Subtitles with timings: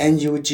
[0.00, 0.50] NUG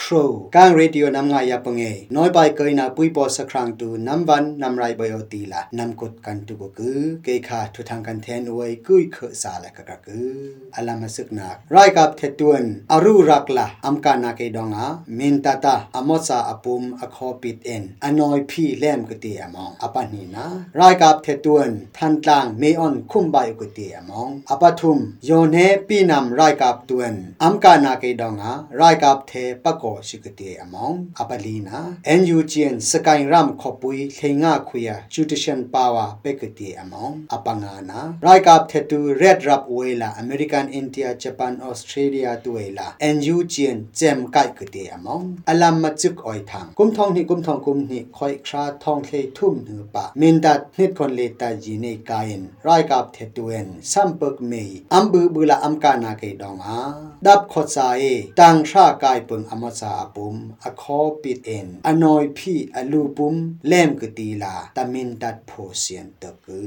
[0.00, 1.82] Crow กางเรดิโอนำงายาปงเอ
[2.16, 10.32] น้อยไปเกยนาปุยปอสักครั้งตูนำวันนำไรบอยตีละนำกดกันตุกกือเกยขาทุทางกันแทนอวยกุยเคสาละกะกะกือ
[10.74, 14.86] อลามาสึกนักไรกับเทตวนอรูรักละอัมกานาเกดองอา
[15.18, 20.46] มินตาตาอมอสาอปุมอคอปิดเอ็นอนอยพี่แลมกตีอมองอปานีนะ
[20.76, 25.56] ไรกับเทตวนทันตางเมออนคุมบายกตีอมองอปทุมโยเน
[25.88, 35.64] ปีนำไรกับตวนอัมกานาเกดองอาร like up the pako shikute among abalina NUG and Sakai Ram khopui thenga khuya judicial
[35.64, 42.40] power pekete among apangana like up the to red rap wela American India Japan Australia
[42.42, 47.24] tuela NUG and Jem kai kute among alam ma chuk oi thang kum thong ni
[47.24, 51.14] kum thong kum ni khoi khra thong the thum nu pa min dat nit kon
[51.14, 56.16] le ta ji ne kain like up the to en sampak me ambu bula amkana
[56.20, 56.80] ke dong ha
[57.22, 60.36] dap khotsa e tang sha kai pung ama cha pum
[60.68, 63.34] a kho pit en anoi phi alu pum
[63.70, 66.58] lem ke ti la tamin tat pho sian ta ku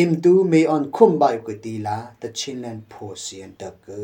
[0.00, 3.68] im tu me on khum bai ku ti la ta chin len pho sian ta
[3.86, 4.00] ku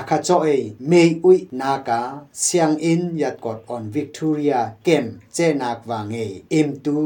[0.00, 0.58] akha cho e
[0.90, 2.00] me ui na ka
[2.32, 6.26] siang in yat kot on victoria kem che nak wa nge
[6.58, 6.96] im tu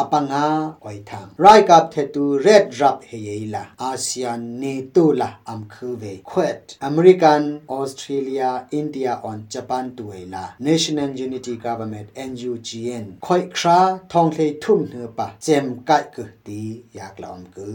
[0.00, 0.44] အပငါ
[0.84, 6.56] ဝိုင်ထံရိုက်ကပ်ထေတူ red drop ဟေယလာအာဆီယံနေတိုလာအမ်ခူဝေခွတ်
[6.86, 13.78] အမေရိကန်ဩစတြေးလျအိန္ဒိယ on japan တူဝေလာ national unity government NUGN ခွိခရာ
[14.12, 16.62] ทองလေทุ่มเนือปะเจมไก่กุตี
[16.94, 17.68] อยากลอมกู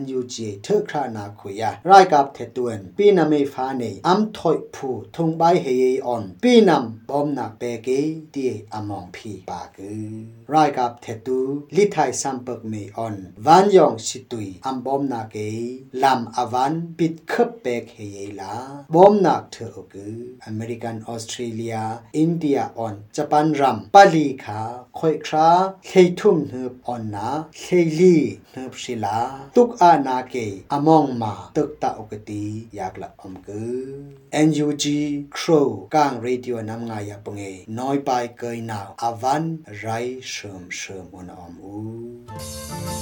[0.00, 7.87] NUG เธอครานาคุย ยาไรกับเทตวนปีนามีฟ้าเนอัมถอยผู้ทุงใบเฮยออนปีนำบอมนักเปเก
[8.33, 10.05] ดีอมองพีปากือ
[10.49, 11.39] ไรกับเทตู
[11.75, 15.35] ลิไทยซัมปิกเมออนวันยองสิตุยอัมบอมนักเก
[16.03, 18.53] ลำอวันปิดคับเปกเฮยลา
[18.93, 21.77] บอมนักเธอกืออเมริกันออสเตรเลีย
[22.17, 24.59] อินเดียออนญี่ปุ่นรัมปาลีขา
[24.97, 25.49] คอยครา
[25.87, 27.27] เคยทุ่มเนืบออนนา
[27.59, 28.15] เคยลี
[28.51, 29.19] เนืบศิลา
[29.55, 30.35] ตุกอานาเก
[30.71, 32.43] อมองมาตึกตาอกตี
[32.75, 33.81] อยากละอมกือ
[34.47, 34.85] NUG
[35.35, 37.43] Crow กางเรดิโอนำงายปงเอ
[37.79, 39.43] น้อยไปเกยนาวอวัน
[39.79, 39.87] ไร
[40.29, 43.00] เชิมเชิมอนอมอู